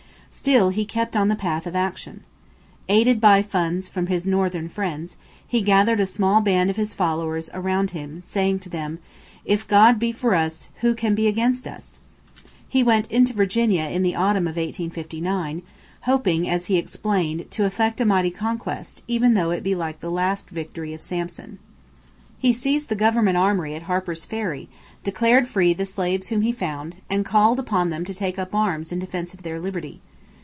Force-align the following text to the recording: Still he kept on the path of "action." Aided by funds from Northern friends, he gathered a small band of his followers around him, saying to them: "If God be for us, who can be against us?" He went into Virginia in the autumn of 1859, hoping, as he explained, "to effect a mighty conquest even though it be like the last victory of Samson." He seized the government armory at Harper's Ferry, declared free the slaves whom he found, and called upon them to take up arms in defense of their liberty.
Still 0.33 0.69
he 0.69 0.85
kept 0.85 1.17
on 1.17 1.27
the 1.27 1.35
path 1.35 1.67
of 1.67 1.75
"action." 1.75 2.23
Aided 2.87 3.19
by 3.19 3.41
funds 3.41 3.89
from 3.89 4.07
Northern 4.25 4.69
friends, 4.69 5.17
he 5.45 5.61
gathered 5.61 5.99
a 5.99 6.05
small 6.05 6.39
band 6.39 6.69
of 6.69 6.77
his 6.77 6.93
followers 6.93 7.49
around 7.53 7.91
him, 7.91 8.21
saying 8.21 8.59
to 8.59 8.69
them: 8.69 8.99
"If 9.43 9.67
God 9.67 9.99
be 9.99 10.13
for 10.13 10.33
us, 10.33 10.69
who 10.75 10.95
can 10.95 11.15
be 11.15 11.27
against 11.27 11.67
us?" 11.67 11.99
He 12.67 12.81
went 12.81 13.11
into 13.11 13.33
Virginia 13.33 13.83
in 13.89 14.03
the 14.03 14.15
autumn 14.15 14.47
of 14.47 14.55
1859, 14.55 15.63
hoping, 16.03 16.49
as 16.49 16.67
he 16.67 16.77
explained, 16.77 17.51
"to 17.51 17.65
effect 17.65 17.99
a 17.99 18.05
mighty 18.05 18.31
conquest 18.31 19.03
even 19.09 19.33
though 19.33 19.51
it 19.51 19.63
be 19.63 19.75
like 19.75 19.99
the 19.99 20.09
last 20.09 20.49
victory 20.49 20.93
of 20.93 21.01
Samson." 21.01 21.59
He 22.39 22.53
seized 22.53 22.87
the 22.87 22.95
government 22.95 23.35
armory 23.35 23.75
at 23.75 23.83
Harper's 23.83 24.23
Ferry, 24.23 24.69
declared 25.03 25.49
free 25.49 25.73
the 25.73 25.85
slaves 25.85 26.27
whom 26.29 26.39
he 26.41 26.53
found, 26.53 26.95
and 27.09 27.25
called 27.25 27.59
upon 27.59 27.89
them 27.89 28.05
to 28.05 28.13
take 28.13 28.39
up 28.39 28.55
arms 28.55 28.93
in 28.93 28.97
defense 28.99 29.33
of 29.33 29.43
their 29.43 29.59
liberty. 29.59 29.99